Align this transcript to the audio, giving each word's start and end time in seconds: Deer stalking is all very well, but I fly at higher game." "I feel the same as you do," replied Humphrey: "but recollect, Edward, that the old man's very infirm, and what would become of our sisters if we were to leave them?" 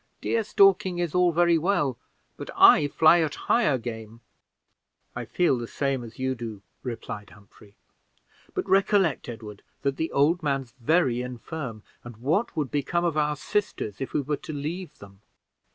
Deer 0.19 0.43
stalking 0.43 0.97
is 0.97 1.13
all 1.13 1.31
very 1.31 1.59
well, 1.59 1.95
but 2.35 2.49
I 2.55 2.87
fly 2.87 3.21
at 3.21 3.35
higher 3.45 3.77
game." 3.77 4.21
"I 5.15 5.25
feel 5.25 5.59
the 5.59 5.67
same 5.67 6.03
as 6.03 6.17
you 6.17 6.33
do," 6.33 6.63
replied 6.81 7.29
Humphrey: 7.29 7.75
"but 8.55 8.67
recollect, 8.67 9.29
Edward, 9.29 9.61
that 9.83 9.97
the 9.97 10.11
old 10.11 10.41
man's 10.41 10.71
very 10.79 11.21
infirm, 11.21 11.83
and 12.03 12.17
what 12.17 12.57
would 12.57 12.71
become 12.71 13.05
of 13.05 13.15
our 13.15 13.35
sisters 13.35 14.01
if 14.01 14.11
we 14.11 14.21
were 14.21 14.37
to 14.37 14.53
leave 14.53 14.97
them?" 14.97 15.21